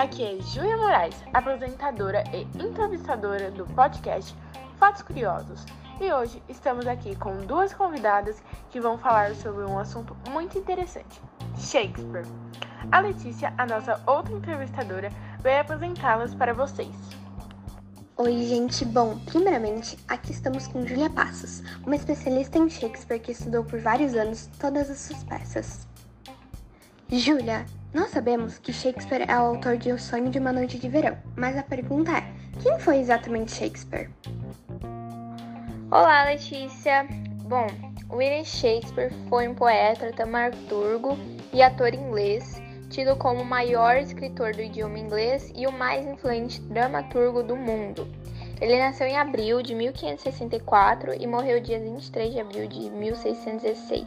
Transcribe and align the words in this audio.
Aqui 0.00 0.24
é 0.24 0.40
Júlia 0.40 0.78
Moraes, 0.78 1.14
apresentadora 1.34 2.24
e 2.32 2.48
entrevistadora 2.58 3.50
do 3.50 3.66
podcast 3.66 4.34
Fatos 4.78 5.02
Curiosos. 5.02 5.66
E 6.00 6.10
hoje 6.10 6.42
estamos 6.48 6.86
aqui 6.86 7.14
com 7.16 7.36
duas 7.44 7.74
convidadas 7.74 8.42
que 8.70 8.80
vão 8.80 8.96
falar 8.96 9.34
sobre 9.34 9.62
um 9.62 9.78
assunto 9.78 10.16
muito 10.30 10.56
interessante: 10.56 11.20
Shakespeare. 11.58 12.24
A 12.90 13.00
Letícia, 13.00 13.52
a 13.58 13.66
nossa 13.66 14.02
outra 14.06 14.32
entrevistadora, 14.32 15.10
vai 15.42 15.58
apresentá-las 15.58 16.34
para 16.34 16.54
vocês. 16.54 16.96
Oi, 18.16 18.46
gente. 18.46 18.86
Bom, 18.86 19.18
primeiramente, 19.26 19.98
aqui 20.08 20.32
estamos 20.32 20.66
com 20.66 20.86
Julia 20.86 21.10
Passos, 21.10 21.62
uma 21.84 21.94
especialista 21.94 22.56
em 22.56 22.70
Shakespeare 22.70 23.20
que 23.20 23.32
estudou 23.32 23.64
por 23.64 23.78
vários 23.78 24.14
anos 24.14 24.48
todas 24.58 24.88
as 24.88 24.98
suas 24.98 25.22
peças. 25.24 25.86
Júlia, 27.10 27.66
nós 27.92 28.10
sabemos 28.10 28.58
que 28.58 28.72
Shakespeare 28.72 29.24
é 29.28 29.36
o 29.36 29.46
autor 29.46 29.76
de 29.76 29.90
O 29.90 29.98
Sonho 29.98 30.30
de 30.30 30.38
uma 30.38 30.52
Noite 30.52 30.78
de 30.78 30.88
Verão, 30.88 31.18
mas 31.34 31.56
a 31.56 31.62
pergunta 31.62 32.12
é: 32.12 32.24
quem 32.62 32.78
foi 32.78 32.98
exatamente 32.98 33.52
Shakespeare? 33.52 34.08
Olá, 35.90 36.24
Letícia. 36.24 37.06
Bom, 37.44 37.66
William 38.08 38.44
Shakespeare 38.44 39.12
foi 39.28 39.48
um 39.48 39.54
poeta, 39.54 40.12
dramaturgo 40.12 41.18
e 41.52 41.60
ator 41.60 41.92
inglês, 41.92 42.62
tido 42.90 43.16
como 43.16 43.42
o 43.42 43.44
maior 43.44 43.96
escritor 43.96 44.52
do 44.52 44.62
idioma 44.62 44.98
inglês 44.98 45.52
e 45.56 45.66
o 45.66 45.72
mais 45.72 46.06
influente 46.06 46.60
dramaturgo 46.60 47.42
do 47.42 47.56
mundo. 47.56 48.06
Ele 48.60 48.78
nasceu 48.78 49.06
em 49.08 49.16
abril 49.16 49.62
de 49.62 49.74
1564 49.74 51.20
e 51.20 51.26
morreu 51.26 51.60
dia 51.60 51.80
23 51.80 52.34
de 52.34 52.40
abril 52.40 52.68
de 52.68 52.88
1616, 52.90 54.06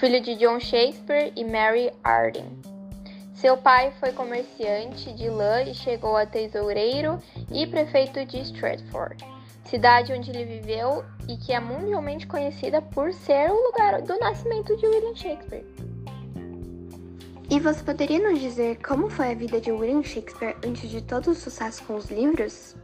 filho 0.00 0.20
de 0.20 0.34
John 0.34 0.58
Shakespeare 0.58 1.32
e 1.36 1.44
Mary 1.44 1.92
Arden. 2.02 2.73
Seu 3.44 3.58
pai 3.58 3.92
foi 4.00 4.10
comerciante 4.10 5.12
de 5.12 5.28
lã 5.28 5.64
e 5.64 5.74
chegou 5.74 6.16
a 6.16 6.24
tesoureiro 6.24 7.18
e 7.52 7.66
prefeito 7.66 8.24
de 8.24 8.38
Stratford, 8.38 9.22
cidade 9.66 10.14
onde 10.14 10.30
ele 10.30 10.46
viveu 10.46 11.04
e 11.28 11.36
que 11.36 11.52
é 11.52 11.60
mundialmente 11.60 12.26
conhecida 12.26 12.80
por 12.80 13.12
ser 13.12 13.50
o 13.50 13.66
lugar 13.66 14.00
do 14.00 14.18
nascimento 14.18 14.74
de 14.78 14.86
William 14.86 15.14
Shakespeare. 15.14 15.66
E 17.50 17.60
você 17.60 17.84
poderia 17.84 18.18
nos 18.18 18.40
dizer 18.40 18.78
como 18.78 19.10
foi 19.10 19.32
a 19.32 19.34
vida 19.34 19.60
de 19.60 19.70
William 19.70 20.02
Shakespeare 20.02 20.56
antes 20.66 20.88
de 20.88 21.02
todo 21.02 21.32
o 21.32 21.34
sucesso 21.34 21.84
com 21.84 21.96
os 21.96 22.06
livros? 22.06 22.74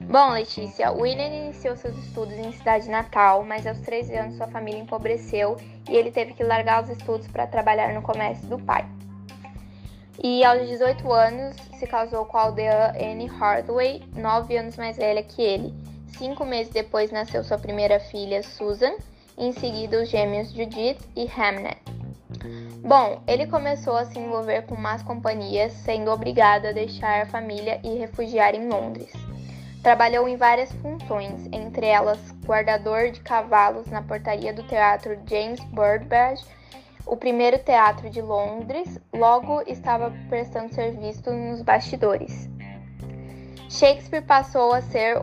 Bom, 0.00 0.30
Letícia, 0.30 0.90
William 0.90 1.28
iniciou 1.28 1.76
seus 1.76 1.94
estudos 1.98 2.32
em 2.38 2.52
cidade 2.52 2.88
natal, 2.88 3.44
mas 3.44 3.66
aos 3.66 3.80
13 3.80 4.16
anos 4.16 4.36
sua 4.38 4.46
família 4.46 4.80
empobreceu 4.80 5.58
e 5.90 5.94
ele 5.94 6.10
teve 6.10 6.32
que 6.32 6.42
largar 6.42 6.82
os 6.82 6.88
estudos 6.88 7.26
para 7.26 7.46
trabalhar 7.46 7.92
no 7.92 8.00
comércio 8.00 8.48
do 8.48 8.58
pai. 8.58 8.88
E 10.22 10.44
aos 10.44 10.68
18 10.68 11.12
anos 11.12 11.56
se 11.78 11.86
casou 11.86 12.24
com 12.26 12.36
a 12.36 12.42
aldeã 12.42 12.92
Anne 12.96 13.30
Hathaway, 13.40 14.02
9 14.14 14.56
anos 14.56 14.76
mais 14.76 14.96
velha 14.96 15.22
que 15.22 15.40
ele. 15.40 15.72
Cinco 16.18 16.44
meses 16.44 16.72
depois 16.72 17.10
nasceu 17.10 17.42
sua 17.42 17.58
primeira 17.58 17.98
filha, 17.98 18.42
Susan, 18.42 18.92
em 19.38 19.52
seguida 19.52 20.02
os 20.02 20.08
gêmeos 20.08 20.52
Judith 20.52 20.98
e 21.16 21.24
Hamnet. 21.24 21.78
Bom, 22.84 23.22
ele 23.26 23.46
começou 23.46 23.96
a 23.96 24.04
se 24.04 24.18
envolver 24.18 24.62
com 24.62 24.76
más 24.76 25.02
companhias, 25.02 25.72
sendo 25.72 26.10
obrigado 26.10 26.66
a 26.66 26.72
deixar 26.72 27.22
a 27.22 27.26
família 27.26 27.80
e 27.82 27.96
refugiar 27.96 28.54
em 28.54 28.68
Londres. 28.68 29.12
Trabalhou 29.82 30.28
em 30.28 30.36
várias 30.36 30.70
funções, 30.72 31.48
entre 31.52 31.86
elas 31.86 32.18
guardador 32.44 33.10
de 33.10 33.20
cavalos 33.20 33.86
na 33.86 34.02
portaria 34.02 34.52
do 34.52 34.62
teatro 34.64 35.18
James 35.28 35.60
Birdbridge, 35.64 36.44
o 37.06 37.16
primeiro 37.16 37.58
teatro 37.58 38.08
de 38.10 38.20
Londres, 38.20 39.00
logo 39.12 39.62
estava 39.66 40.12
prestando 40.28 40.72
serviço 40.74 41.30
nos 41.30 41.62
bastidores. 41.62 42.48
Shakespeare 43.68 44.24
passou 44.24 44.72
a 44.72 44.82
ser 44.82 45.22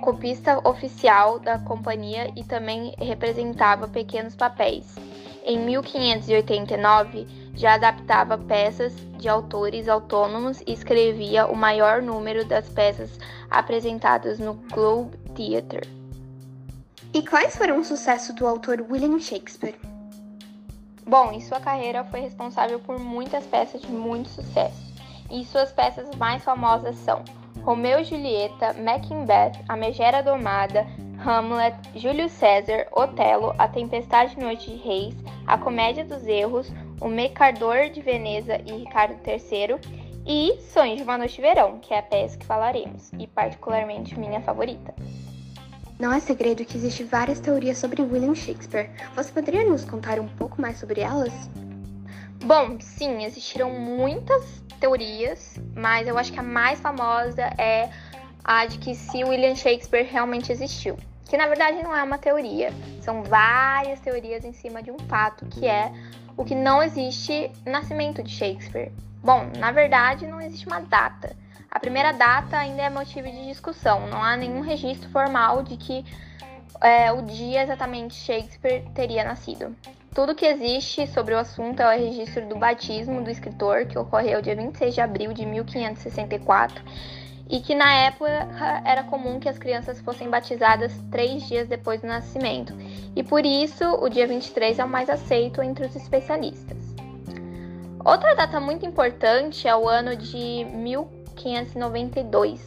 copista 0.00 0.66
oficial 0.68 1.38
da 1.38 1.58
companhia 1.58 2.32
e 2.36 2.42
também 2.42 2.94
representava 2.98 3.86
pequenos 3.86 4.34
papéis. 4.34 4.96
Em 5.44 5.58
1589, 5.58 7.26
já 7.54 7.74
adaptava 7.74 8.36
peças 8.36 8.94
de 9.18 9.28
autores 9.28 9.88
autônomos 9.88 10.60
e 10.66 10.72
escrevia 10.72 11.46
o 11.46 11.56
maior 11.56 12.02
número 12.02 12.44
das 12.44 12.68
peças 12.68 13.18
apresentadas 13.50 14.38
no 14.38 14.54
Globe 14.54 15.16
Theatre. 15.34 15.88
E 17.12 17.22
quais 17.22 17.56
foram 17.56 17.78
os 17.78 17.88
sucessos 17.88 18.34
do 18.34 18.46
autor 18.46 18.84
William 18.88 19.18
Shakespeare? 19.18 19.89
Bom, 21.10 21.32
em 21.32 21.40
sua 21.40 21.58
carreira 21.58 22.04
foi 22.04 22.20
responsável 22.20 22.78
por 22.78 22.96
muitas 23.00 23.44
peças 23.44 23.82
de 23.82 23.90
muito 23.90 24.28
sucesso. 24.28 24.94
E 25.28 25.44
suas 25.44 25.72
peças 25.72 26.08
mais 26.14 26.44
famosas 26.44 26.94
são 26.98 27.24
Romeu 27.64 27.98
e 27.98 28.04
Julieta, 28.04 28.74
Macbeth, 28.74 29.60
A 29.68 29.74
Megera 29.74 30.22
Domada, 30.22 30.86
Hamlet, 31.18 31.76
Júlio 31.96 32.28
César, 32.28 32.86
Otelo, 32.92 33.52
A 33.58 33.66
Tempestade 33.66 34.36
de 34.36 34.40
Noite 34.40 34.70
de 34.70 34.76
Reis, 34.76 35.16
A 35.48 35.58
Comédia 35.58 36.04
dos 36.04 36.24
Erros, 36.28 36.72
O 37.00 37.08
Mercador 37.08 37.90
de 37.90 38.00
Veneza 38.00 38.60
e 38.64 38.70
Ricardo 38.70 39.18
III, 39.26 39.80
e 40.24 40.60
Sonhos 40.60 40.98
de 40.98 41.02
uma 41.02 41.18
Noite 41.18 41.34
de 41.34 41.42
Verão, 41.42 41.80
que 41.80 41.92
é 41.92 41.98
a 41.98 42.02
peça 42.04 42.38
que 42.38 42.46
falaremos, 42.46 43.12
e 43.18 43.26
particularmente 43.26 44.16
minha 44.16 44.40
favorita. 44.42 44.94
Não 46.00 46.12
é 46.12 46.18
segredo 46.18 46.64
que 46.64 46.78
existem 46.78 47.06
várias 47.06 47.38
teorias 47.38 47.76
sobre 47.76 48.00
William 48.00 48.34
Shakespeare. 48.34 48.90
Você 49.14 49.30
poderia 49.30 49.68
nos 49.68 49.84
contar 49.84 50.18
um 50.18 50.26
pouco 50.26 50.60
mais 50.60 50.78
sobre 50.78 51.02
elas? 51.02 51.32
Bom, 52.42 52.80
sim, 52.80 53.22
existiram 53.24 53.70
muitas 53.70 54.64
teorias, 54.80 55.60
mas 55.76 56.08
eu 56.08 56.16
acho 56.16 56.32
que 56.32 56.40
a 56.40 56.42
mais 56.42 56.80
famosa 56.80 57.42
é 57.58 57.90
a 58.42 58.64
de 58.64 58.78
que 58.78 58.94
se 58.94 59.22
William 59.22 59.54
Shakespeare 59.54 60.08
realmente 60.10 60.50
existiu 60.50 60.96
que 61.30 61.36
na 61.36 61.46
verdade 61.46 61.80
não 61.80 61.96
é 61.96 62.02
uma 62.02 62.18
teoria, 62.18 62.72
são 63.00 63.22
várias 63.22 64.00
teorias 64.00 64.44
em 64.44 64.52
cima 64.52 64.82
de 64.82 64.90
um 64.90 64.98
fato, 64.98 65.46
que 65.46 65.64
é 65.64 65.92
o 66.36 66.44
que 66.44 66.56
não 66.56 66.82
existe 66.82 67.52
nascimento 67.64 68.20
de 68.20 68.32
Shakespeare. 68.32 68.90
Bom, 69.22 69.48
na 69.56 69.70
verdade 69.70 70.26
não 70.26 70.40
existe 70.40 70.66
uma 70.66 70.80
data. 70.80 71.36
A 71.70 71.78
primeira 71.78 72.12
data 72.12 72.58
ainda 72.58 72.82
é 72.82 72.90
motivo 72.90 73.30
de 73.30 73.46
discussão, 73.46 74.08
não 74.08 74.22
há 74.22 74.36
nenhum 74.36 74.60
registro 74.60 75.08
formal 75.10 75.62
de 75.62 75.76
que 75.76 76.04
é, 76.80 77.12
o 77.12 77.22
dia 77.22 77.62
exatamente 77.62 78.14
Shakespeare 78.14 78.84
teria 78.92 79.22
nascido. 79.22 79.76
Tudo 80.12 80.34
que 80.34 80.44
existe 80.44 81.06
sobre 81.06 81.34
o 81.34 81.38
assunto 81.38 81.80
é 81.80 81.96
o 81.96 81.98
registro 81.98 82.44
do 82.48 82.56
batismo 82.56 83.22
do 83.22 83.30
escritor, 83.30 83.86
que 83.86 83.96
ocorreu 83.96 84.42
dia 84.42 84.56
26 84.56 84.94
de 84.94 85.00
abril 85.00 85.32
de 85.32 85.46
1564 85.46 86.82
e 87.48 87.60
que 87.60 87.74
na 87.74 87.92
época 87.94 88.48
era 88.84 89.04
comum 89.04 89.38
que 89.38 89.48
as 89.48 89.58
crianças 89.58 90.00
fossem 90.00 90.28
batizadas 90.28 90.92
três 91.10 91.46
dias 91.46 91.68
depois 91.68 92.00
do 92.00 92.06
nascimento, 92.06 92.74
e 93.14 93.22
por 93.22 93.44
isso 93.44 93.84
o 93.84 94.08
dia 94.08 94.26
23 94.26 94.78
é 94.78 94.84
o 94.84 94.88
mais 94.88 95.08
aceito 95.08 95.62
entre 95.62 95.86
os 95.86 95.94
especialistas. 95.94 96.78
Outra 98.04 98.34
data 98.34 98.58
muito 98.58 98.86
importante 98.86 99.68
é 99.68 99.76
o 99.76 99.88
ano 99.88 100.16
de 100.16 100.64
1592, 101.48 102.64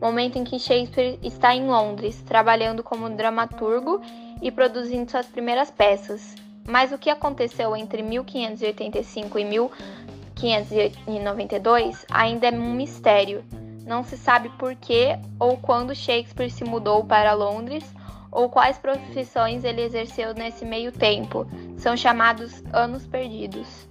momento 0.00 0.38
em 0.38 0.44
que 0.44 0.58
Shakespeare 0.58 1.18
está 1.22 1.54
em 1.54 1.66
Londres, 1.66 2.22
trabalhando 2.22 2.82
como 2.82 3.10
dramaturgo 3.10 4.00
e 4.40 4.50
produzindo 4.50 5.10
suas 5.10 5.26
primeiras 5.26 5.70
peças. 5.70 6.34
Mas 6.66 6.90
o 6.92 6.98
que 6.98 7.10
aconteceu 7.10 7.76
entre 7.76 8.02
1585 8.02 9.38
e 9.38 9.44
1592 9.44 12.06
ainda 12.10 12.48
é 12.48 12.52
um 12.52 12.72
mistério 12.72 13.44
não 13.84 14.04
se 14.04 14.16
sabe 14.16 14.48
por 14.50 14.74
que 14.74 15.18
ou 15.38 15.56
quando 15.56 15.94
Shakespeare 15.94 16.50
se 16.50 16.64
mudou 16.64 17.04
para 17.04 17.34
Londres 17.34 17.84
ou 18.30 18.48
quais 18.48 18.78
profissões 18.78 19.64
ele 19.64 19.82
exerceu 19.82 20.32
nesse 20.32 20.64
meio 20.64 20.92
tempo. 20.92 21.46
São 21.76 21.96
chamados 21.96 22.62
anos 22.72 23.06
perdidos. 23.06 23.88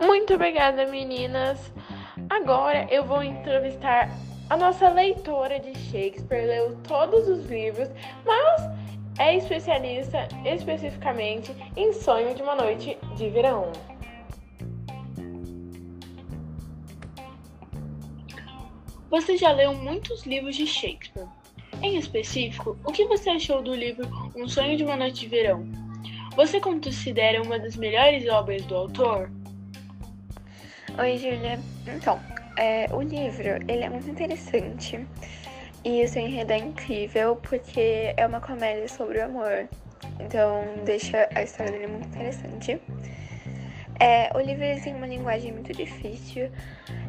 Muito 0.00 0.34
obrigada, 0.34 0.86
meninas. 0.86 1.72
Agora 2.30 2.86
eu 2.90 3.04
vou 3.04 3.22
entrevistar 3.22 4.08
a 4.48 4.56
nossa 4.56 4.88
leitora 4.88 5.60
de 5.60 5.78
Shakespeare, 5.78 6.46
leu 6.46 6.76
todos 6.88 7.28
os 7.28 7.44
livros, 7.46 7.88
mas 8.24 8.62
é 9.18 9.36
especialista 9.36 10.26
especificamente 10.44 11.54
em 11.76 11.92
Sonho 11.92 12.34
de 12.34 12.42
uma 12.42 12.56
Noite 12.56 12.96
de 13.14 13.28
Verão. 13.28 13.70
Você 19.10 19.36
já 19.36 19.52
leu 19.52 19.74
muitos 19.74 20.24
livros 20.24 20.56
de 20.56 20.66
Shakespeare. 20.66 21.28
Em 21.82 21.96
específico, 21.96 22.78
o 22.84 22.92
que 22.92 23.04
você 23.04 23.30
achou 23.30 23.60
do 23.60 23.74
livro 23.74 24.08
Um 24.34 24.48
Sonho 24.48 24.76
de 24.76 24.84
uma 24.84 24.96
Noite 24.96 25.20
de 25.20 25.28
Verão? 25.28 25.68
Você 26.36 26.58
considera 26.58 27.42
uma 27.42 27.58
das 27.58 27.76
melhores 27.76 28.26
obras 28.28 28.64
do 28.64 28.76
autor? 28.76 29.30
Oi, 30.98 31.16
Julia. 31.18 31.58
Então, 31.86 32.20
é, 32.56 32.88
o 32.92 33.00
livro 33.00 33.48
ele 33.68 33.84
é 33.84 33.88
muito 33.88 34.10
interessante 34.10 35.06
e 35.84 36.04
o 36.04 36.08
seu 36.08 36.22
enredo 36.22 36.52
é 36.52 36.58
incrível 36.58 37.36
porque 37.36 38.12
é 38.16 38.26
uma 38.26 38.40
comédia 38.40 38.88
sobre 38.88 39.18
o 39.18 39.24
amor. 39.24 39.68
Então, 40.18 40.64
deixa 40.84 41.28
a 41.34 41.42
história 41.42 41.72
dele 41.72 41.86
muito 41.86 42.08
interessante. 42.08 42.80
É, 43.98 44.30
o 44.36 44.40
livro 44.40 44.64
tem 44.82 44.94
uma 44.94 45.06
linguagem 45.06 45.52
muito 45.52 45.72
difícil 45.72 46.50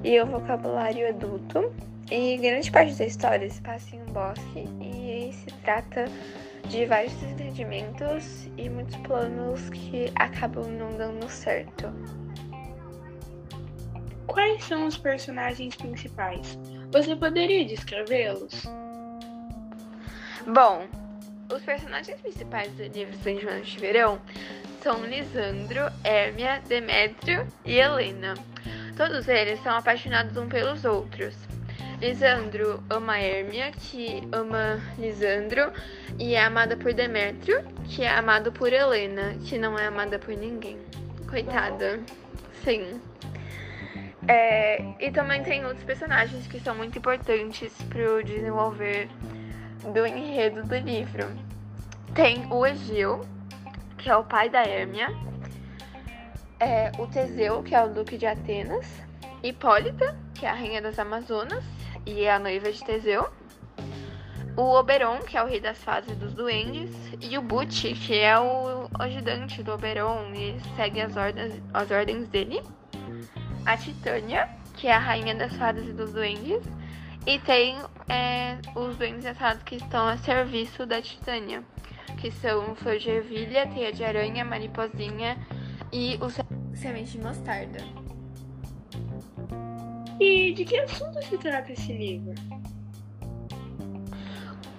e 0.04 0.20
o 0.22 0.26
vocabulário 0.26 1.08
adulto. 1.10 1.74
E 2.10 2.38
grande 2.38 2.70
parte 2.70 2.96
da 2.96 3.06
história 3.06 3.50
se 3.50 3.62
passa 3.62 3.96
em 3.96 4.02
um 4.02 4.06
bosque 4.06 4.68
e 4.82 5.32
se 5.34 5.48
trata 5.64 6.06
de 6.68 6.86
vários 6.86 7.14
entendimentos 7.24 8.48
e 8.58 8.70
muitos 8.70 8.96
planos 8.98 9.70
que 9.70 10.12
acabam 10.16 10.68
não 10.68 10.90
dando 10.98 11.30
certo. 11.30 11.92
Quais 14.34 14.64
são 14.64 14.86
os 14.88 14.98
personagens 14.98 15.76
principais? 15.76 16.58
Você 16.92 17.16
poderia 17.16 17.66
descrevê-los? 17.66 18.64
Bom, 20.48 20.88
os 21.54 21.62
personagens 21.62 22.20
principais 22.22 22.72
do 22.74 22.84
livro 22.84 23.14
São 23.18 23.38
João 23.38 23.60
de 23.60 23.78
Verão 23.78 24.22
são 24.82 25.06
Lisandro, 25.06 25.82
Hermia, 26.04 26.62
Demétrio 26.68 27.46
e 27.66 27.78
Helena. 27.78 28.36
Todos 28.96 29.28
eles 29.28 29.62
são 29.64 29.76
apaixonados 29.76 30.38
um 30.38 30.48
pelos 30.48 30.86
outros. 30.86 31.36
Lisandro 32.00 32.82
ama 32.90 33.20
Hermia, 33.20 33.72
que 33.72 34.28
ama 34.32 34.82
Lisandro, 34.98 35.72
e 36.18 36.36
é 36.36 36.44
amada 36.44 36.78
por 36.78 36.94
Demétrio, 36.94 37.64
que 37.84 38.04
é 38.04 38.10
amado 38.10 38.52
por 38.52 38.72
Helena, 38.72 39.36
que 39.46 39.58
não 39.58 39.78
é 39.78 39.88
amada 39.88 40.18
por 40.18 40.36
ninguém. 40.36 40.80
Coitada. 41.30 42.00
Sim. 42.64 43.00
É, 44.32 44.82
e 44.98 45.12
também 45.12 45.44
tem 45.44 45.66
outros 45.66 45.84
personagens 45.84 46.48
que 46.48 46.58
são 46.62 46.74
muito 46.74 46.98
importantes 46.98 47.74
para 47.90 48.14
o 48.14 48.24
desenvolver 48.24 49.10
do 49.94 50.06
enredo 50.06 50.64
do 50.64 50.78
livro. 50.78 51.28
Tem 52.16 52.48
o 52.50 52.66
Egeu, 52.66 53.28
que 53.98 54.10
é 54.10 54.16
o 54.16 54.24
pai 54.24 54.50
da 54.50 54.64
Hermia, 54.64 55.10
é, 56.62 56.94
o 56.98 57.08
Teseu, 57.08 57.62
que 57.62 57.76
é 57.76 57.84
o 57.84 57.90
duque 57.90 58.18
de 58.18 58.26
Atenas, 58.26 58.88
Hipólita, 59.44 60.18
que 60.34 60.46
é 60.46 60.50
a 60.50 60.54
rainha 60.54 60.82
das 60.82 60.98
Amazonas 60.98 61.66
e 62.06 62.24
é 62.24 62.32
a 62.32 62.40
noiva 62.40 62.72
de 62.72 62.82
Teseu, 62.86 63.30
o 64.56 64.62
Oberon, 64.62 65.18
que 65.20 65.38
é 65.38 65.44
o 65.44 65.48
rei 65.48 65.60
das 65.60 65.84
fases 65.84 66.16
dos 66.16 66.34
duendes, 66.34 66.90
e 67.20 67.38
o 67.38 67.42
Butch, 67.42 67.84
que 68.08 68.18
é 68.18 68.40
o 68.40 68.88
ajudante 68.98 69.62
do 69.62 69.74
Oberon 69.74 70.32
e 70.34 70.58
segue 70.78 71.02
as 71.02 71.18
ordens, 71.18 71.62
as 71.74 71.92
ordens 71.92 72.30
dele, 72.30 72.62
a 73.66 73.78
Titânia, 73.78 74.50
que 74.76 74.88
é 74.88 74.94
a 74.94 75.00
rainha 75.00 75.36
das 75.36 75.56
fadas 75.56 75.88
e 75.88 75.94
dos 75.94 76.12
duendes, 76.14 76.62
e 77.26 77.40
tem 77.40 77.78
é, 78.10 78.58
os 78.76 78.96
duendes 78.98 79.26
assados 79.26 79.64
que 79.64 79.76
estão 79.76 80.08
a 80.08 80.18
serviço 80.18 80.86
da 80.86 81.02
Titânia, 81.02 81.64
que 82.18 82.32
são 82.32 82.76
Flor 82.76 82.98
de 82.98 83.10
Ervilha, 83.10 83.68
Teia 83.68 83.92
de 83.92 84.04
Aranha, 84.04 84.44
Mariposinha 84.44 85.38
e 85.92 86.18
o 86.22 86.30
Semente 86.76 87.12
de 87.12 87.20
Mostarda. 87.20 87.80
E 90.20 90.54
de 90.54 90.66
que 90.66 90.78
assunto 90.78 91.22
se 91.24 91.38
trata 91.38 91.72
esse 91.72 91.94
livro? 91.94 92.34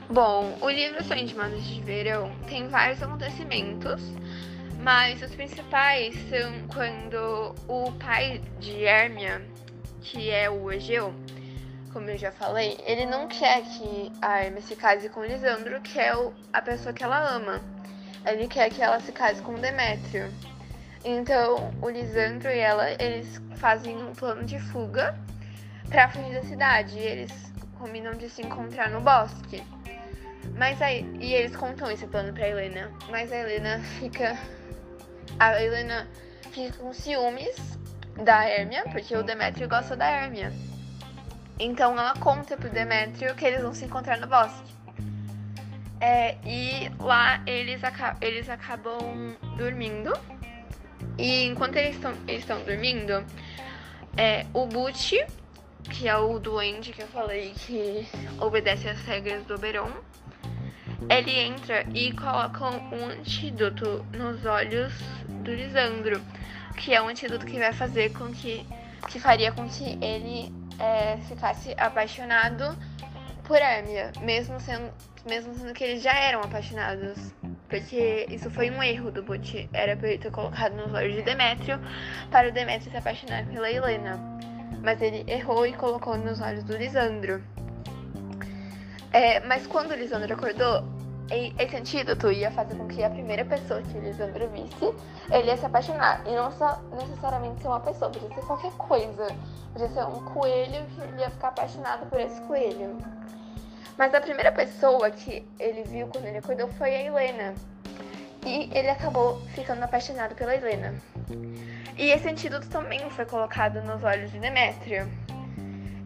Bom, 0.08 0.56
o 0.60 0.68
livro 0.68 1.02
Sonho 1.04 1.26
de 1.26 1.34
Manos 1.34 1.64
de 1.64 1.80
Verão 1.80 2.30
tem 2.46 2.68
vários 2.68 3.02
acontecimentos, 3.02 4.02
mas 4.82 5.22
os 5.22 5.32
principais 5.34 6.14
são 6.28 6.66
quando 6.74 7.54
o 7.68 7.92
pai 7.92 8.42
de 8.58 8.82
Hermia, 8.82 9.40
que 10.00 10.28
é 10.28 10.50
o 10.50 10.72
Egeu, 10.72 11.14
como 11.92 12.10
eu 12.10 12.18
já 12.18 12.32
falei, 12.32 12.78
ele 12.84 13.06
não 13.06 13.28
quer 13.28 13.62
que 13.62 14.10
a 14.20 14.42
Hermes 14.42 14.64
se 14.64 14.74
case 14.74 15.08
com 15.08 15.24
Lisandro, 15.24 15.80
que 15.82 16.00
é 16.00 16.12
a 16.52 16.62
pessoa 16.62 16.92
que 16.92 17.04
ela 17.04 17.20
ama. 17.20 17.60
Ele 18.26 18.48
quer 18.48 18.70
que 18.70 18.82
ela 18.82 18.98
se 18.98 19.12
case 19.12 19.42
com 19.42 19.54
Demétrio. 19.54 20.32
Então, 21.04 21.72
o 21.82 21.88
Lisandro 21.88 22.48
e 22.48 22.58
ela, 22.58 22.90
eles 22.92 23.40
fazem 23.56 23.96
um 23.96 24.12
plano 24.14 24.44
de 24.44 24.58
fuga 24.58 25.14
para 25.88 26.08
fugir 26.08 26.32
da 26.32 26.42
cidade. 26.44 26.98
Eles 26.98 27.52
combinam 27.78 28.14
de 28.14 28.30
se 28.30 28.42
encontrar 28.42 28.88
no 28.88 29.00
bosque. 29.00 29.62
Mas 30.56 30.80
aí, 30.80 31.04
e 31.20 31.34
eles 31.34 31.54
contam 31.54 31.90
esse 31.90 32.06
plano 32.06 32.32
para 32.32 32.48
Helena, 32.48 32.90
mas 33.10 33.30
a 33.30 33.36
Helena 33.36 33.80
fica 34.00 34.36
a 35.38 35.62
Helena 35.62 36.08
fica 36.50 36.76
com 36.78 36.92
ciúmes 36.92 37.78
da 38.22 38.48
Hermia, 38.48 38.84
porque 38.90 39.16
o 39.16 39.22
Demétrio 39.22 39.68
gosta 39.68 39.96
da 39.96 40.10
Hermia. 40.10 40.52
Então 41.58 41.98
ela 41.98 42.14
conta 42.14 42.56
pro 42.56 42.68
Demétrio 42.68 43.34
que 43.34 43.44
eles 43.44 43.62
vão 43.62 43.74
se 43.74 43.84
encontrar 43.84 44.18
no 44.18 44.26
bosque. 44.26 44.72
É, 46.00 46.36
e 46.44 46.90
lá 46.98 47.40
eles, 47.46 47.82
aca 47.84 48.16
eles 48.20 48.48
acabam 48.48 49.36
dormindo. 49.56 50.12
E 51.16 51.44
enquanto 51.44 51.76
eles 51.76 51.96
estão 52.28 52.64
dormindo, 52.64 53.24
é, 54.16 54.46
o 54.52 54.66
Butch, 54.66 55.12
que 55.84 56.08
é 56.08 56.16
o 56.16 56.38
duende 56.38 56.92
que 56.92 57.02
eu 57.02 57.08
falei 57.08 57.52
que 57.54 58.08
obedece 58.40 58.88
às 58.88 59.00
regras 59.02 59.44
do 59.44 59.54
Oberon, 59.54 59.92
ele 61.10 61.38
entra 61.38 61.84
e 61.94 62.12
coloca 62.12 62.64
um 62.94 63.06
antídoto 63.06 64.04
nos 64.12 64.44
olhos 64.44 64.92
do 65.28 65.52
Lisandro, 65.52 66.20
que 66.76 66.94
é 66.94 67.02
um 67.02 67.08
antídoto 67.08 67.46
que 67.46 67.58
vai 67.58 67.72
fazer 67.72 68.12
com 68.12 68.32
que 68.32 68.66
que 69.08 69.18
faria 69.18 69.52
com 69.52 69.68
que 69.68 69.98
ele 70.00 70.52
é, 70.78 71.16
ficasse 71.28 71.74
apaixonado 71.76 72.76
por 73.44 73.56
Hermia, 73.56 74.12
mesmo 74.20 74.60
sendo, 74.60 74.92
mesmo 75.28 75.54
sendo 75.54 75.72
que 75.72 75.84
eles 75.84 76.02
já 76.02 76.14
eram 76.14 76.40
apaixonados. 76.40 77.34
Porque 77.68 78.26
isso 78.28 78.50
foi 78.50 78.70
um 78.70 78.82
erro 78.82 79.10
do 79.10 79.22
Butch. 79.22 79.66
Era 79.72 79.96
pra 79.96 80.08
ele 80.08 80.18
ter 80.18 80.30
colocado 80.30 80.74
nos 80.74 80.92
olhos 80.92 81.14
de 81.14 81.22
Demétrio 81.22 81.80
para 82.30 82.48
o 82.48 82.52
Demétrio 82.52 82.90
se 82.90 82.96
apaixonar 82.96 83.46
pela 83.46 83.70
Helena. 83.70 84.20
Mas 84.82 85.00
ele 85.00 85.24
errou 85.30 85.66
e 85.66 85.72
colocou 85.72 86.18
nos 86.18 86.40
olhos 86.40 86.64
do 86.64 86.76
Lisandro. 86.76 87.42
É, 89.12 89.40
mas 89.40 89.66
quando 89.66 89.90
o 89.90 89.94
Lisandro 89.94 90.32
acordou, 90.32 90.84
esse 91.58 91.76
antídoto 91.76 92.30
ia 92.30 92.50
fazer 92.50 92.74
com 92.76 92.86
que 92.88 93.02
a 93.02 93.10
primeira 93.10 93.44
pessoa 93.44 93.80
que 93.82 93.96
o 93.96 94.00
Lisandro 94.00 94.48
visse, 94.48 94.94
ele 95.30 95.48
ia 95.48 95.56
se 95.56 95.66
apaixonar. 95.66 96.22
E 96.26 96.34
não 96.34 96.50
só 96.52 96.80
necessariamente 96.92 97.62
ser 97.62 97.68
uma 97.68 97.80
pessoa, 97.80 98.10
podia 98.10 98.28
ser 98.34 98.46
qualquer 98.46 98.72
coisa. 98.72 99.26
Podia 99.72 99.88
ser 99.88 100.04
um 100.04 100.24
coelho 100.32 100.84
que 100.94 101.00
ele 101.00 101.20
ia 101.20 101.30
ficar 101.30 101.48
apaixonado 101.48 102.06
por 102.06 102.20
esse 102.20 102.40
coelho. 102.42 102.98
Mas 103.98 104.14
a 104.14 104.20
primeira 104.20 104.50
pessoa 104.52 105.10
que 105.10 105.46
ele 105.58 105.82
viu 105.84 106.06
quando 106.08 106.26
ele 106.26 106.38
acordou 106.38 106.68
foi 106.68 106.94
a 106.94 107.02
Helena. 107.02 107.54
E 108.44 108.70
ele 108.74 108.88
acabou 108.88 109.40
ficando 109.54 109.82
apaixonado 109.82 110.34
pela 110.34 110.54
Helena. 110.54 110.94
E 111.96 112.10
esse 112.10 112.28
antídoto 112.28 112.68
também 112.68 112.98
foi 113.10 113.24
colocado 113.24 113.80
nos 113.82 114.02
olhos 114.02 114.32
de 114.32 114.38
Demétrio. 114.38 115.06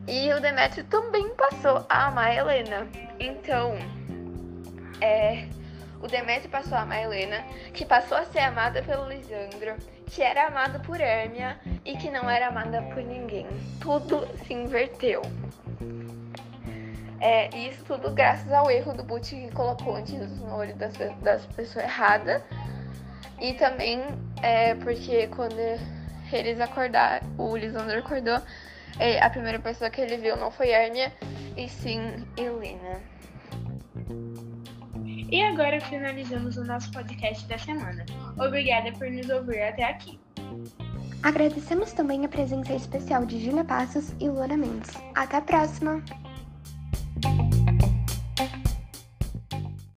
E 0.08 0.32
o 0.32 0.40
Demétrio 0.40 0.84
também 0.84 1.34
passou 1.34 1.84
a 1.88 2.06
amar 2.06 2.30
a 2.30 2.34
Helena. 2.34 2.86
Então, 3.18 3.76
é, 5.00 5.46
o 6.00 6.06
Demétrio 6.06 6.48
passou 6.50 6.78
a 6.78 6.82
amar 6.82 6.98
a 6.98 7.02
Helena, 7.02 7.44
que 7.72 7.84
passou 7.84 8.16
a 8.16 8.24
ser 8.24 8.40
amada 8.40 8.82
pelo 8.82 9.08
Lisandro, 9.08 9.76
que 10.06 10.22
era 10.22 10.46
amado 10.46 10.78
por 10.80 11.00
Hermia 11.00 11.58
e 11.84 11.96
que 11.96 12.10
não 12.10 12.30
era 12.30 12.48
amada 12.48 12.82
por 12.82 13.02
ninguém. 13.02 13.46
Tudo 13.80 14.28
se 14.44 14.54
inverteu. 14.54 15.22
É, 17.20 17.48
isso 17.56 17.82
tudo 17.84 18.12
graças 18.12 18.52
ao 18.52 18.70
erro 18.70 18.92
do 18.92 19.02
Butch 19.02 19.30
que 19.30 19.50
colocou 19.50 19.96
antídotos 19.96 20.38
no 20.38 20.54
olho 20.54 20.76
das, 20.76 20.92
das 21.20 21.46
pessoas 21.46 21.84
erradas. 21.84 22.42
E 23.40 23.54
também 23.54 24.02
é 24.42 24.74
porque 24.76 25.26
quando 25.28 25.58
eles 26.32 26.60
acordaram, 26.60 27.26
o 27.38 27.56
Lisandro 27.56 27.98
acordou, 27.98 28.40
a 29.20 29.30
primeira 29.30 29.58
pessoa 29.58 29.90
que 29.90 30.00
ele 30.00 30.16
viu 30.16 30.36
não 30.36 30.50
foi 30.50 30.70
Hermia, 30.70 31.12
e 31.56 31.68
sim 31.68 32.26
Helena. 32.36 33.00
E 35.30 35.42
agora 35.42 35.80
finalizamos 35.80 36.56
o 36.56 36.64
nosso 36.64 36.90
podcast 36.92 37.46
da 37.48 37.58
semana. 37.58 38.06
Obrigada 38.38 38.92
por 38.92 39.10
nos 39.10 39.28
ouvir 39.28 39.60
até 39.60 39.84
aqui. 39.84 40.18
Agradecemos 41.22 41.92
também 41.92 42.24
a 42.24 42.28
presença 42.28 42.72
especial 42.74 43.26
de 43.26 43.44
Júlia 43.44 43.64
Passos 43.64 44.14
e 44.20 44.28
Luana 44.28 44.56
Mendes. 44.56 44.94
Até 45.14 45.38
a 45.38 45.42
próxima! 45.42 46.02